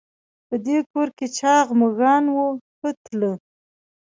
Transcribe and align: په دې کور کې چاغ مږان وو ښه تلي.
په 0.47 0.55
دې 0.65 0.77
کور 0.91 1.07
کې 1.17 1.27
چاغ 1.37 1.67
مږان 1.81 2.23
وو 2.35 2.47
ښه 2.75 2.89
تلي. 3.03 3.31